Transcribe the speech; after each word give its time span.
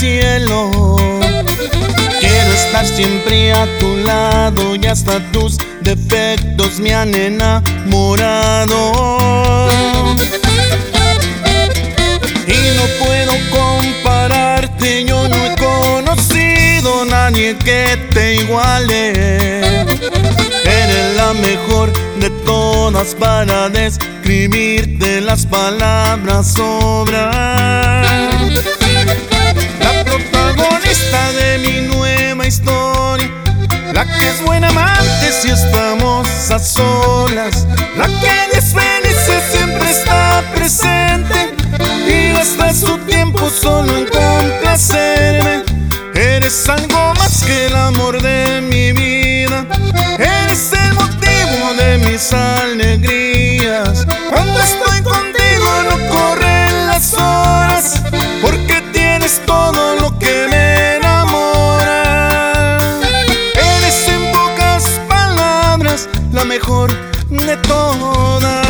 Quiero 0.00 0.70
estar 2.54 2.86
siempre 2.86 3.52
a 3.52 3.66
tu 3.78 3.96
lado 3.96 4.74
y 4.74 4.86
hasta 4.86 5.20
tus 5.30 5.58
defectos 5.82 6.80
me 6.80 6.94
han 6.94 7.14
enamorado. 7.14 8.78
Y 12.46 12.76
no 12.76 12.84
puedo 13.04 13.32
compararte, 13.50 15.04
yo 15.04 15.28
no 15.28 15.36
he 15.36 15.54
conocido 15.56 17.02
a 17.02 17.04
nadie 17.04 17.54
que 17.58 17.98
te 18.14 18.36
iguale. 18.36 19.58
Eres 20.64 21.14
la 21.14 21.34
mejor 21.34 21.92
de 22.18 22.30
todas 22.46 23.14
para 23.16 23.68
describirte 23.68 25.20
las 25.20 25.44
palabras 25.44 26.54
sobran. 26.54 28.29
Es 34.24 34.42
buena 34.44 34.68
amante 34.68 35.32
si 35.32 35.50
estamos 35.50 36.28
a 36.50 36.58
solas, 36.58 37.66
la 37.96 38.06
que 38.06 38.58
es 38.58 38.72
feliz 38.72 39.16
siempre 39.52 39.90
está 39.90 40.42
presente 40.54 41.54
y 42.06 42.32
gasta 42.32 42.72
su 42.74 42.98
tiempo 42.98 43.48
solo 43.50 43.96
en 43.96 44.06
complacerme. 44.06 45.64
Eres 46.14 46.68
algo 46.68 47.14
más 47.14 47.42
que 47.44 47.66
el 47.66 47.76
amor 47.76 48.20
de 48.20 48.60
mi 48.60 48.92
vida, 48.92 49.66
eres 50.18 50.72
el 50.72 50.94
motivo 50.94 51.74
de 51.78 51.98
mis 51.98 52.32
alegrías. 52.32 53.19
La 66.40 66.46
mejor 66.46 66.90
de 67.28 67.56
todas. 67.58 68.66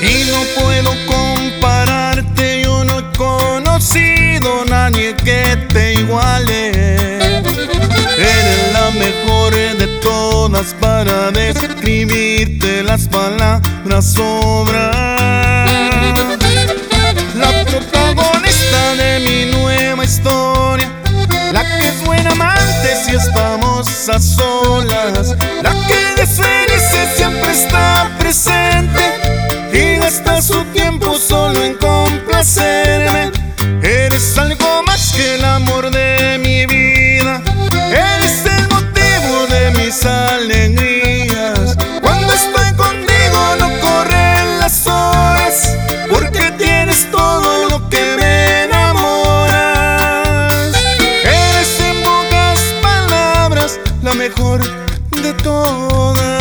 Y 0.00 0.30
no 0.30 0.40
puedo 0.58 0.92
compararte, 1.06 2.62
yo 2.62 2.84
no 2.84 2.98
he 3.00 3.16
conocido 3.16 4.64
nadie 4.64 5.14
que 5.16 5.42
te 5.68 5.94
iguale. 6.00 6.27
Para 10.98 11.30
describirte 11.30 12.82
las 12.82 13.06
palabras 13.06 14.04
sobran. 14.04 15.64
La 17.36 17.64
protagonista 17.70 18.94
de 18.96 19.20
mi 19.20 19.52
nueva 19.52 20.04
historia, 20.04 20.90
la 21.52 21.62
que 21.62 21.88
es 21.88 22.04
buena 22.04 22.32
amante 22.32 22.96
si 23.04 23.14
estamos 23.14 24.08
a 24.08 24.18
solas, 24.18 25.36
la 25.62 25.70
que 25.86 26.22
es 26.22 26.40
siempre 27.16 27.52
está 27.52 28.10
presente 28.18 29.04
y 29.72 30.00
gasta 30.00 30.42
su 30.42 30.64
tiempo 30.72 31.16
solo 31.16 31.62
en 31.62 31.74
complacerme. 31.74 33.30
Eres 33.82 34.36
algo 34.36 34.57
la 54.08 54.14
mejor 54.14 54.62
de 55.10 55.32
todas. 55.42 56.37